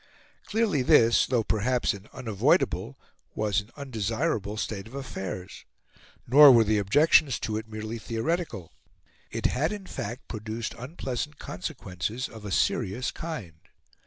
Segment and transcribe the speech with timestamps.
[0.47, 2.97] Clearly this, though perhaps an unavoidable,
[3.35, 5.63] was an undesirable, state of affairs;
[6.25, 8.73] nor were the objections to it merely theoretical;
[9.29, 13.59] it had in fact produced unpleasant consequences of a serious kind.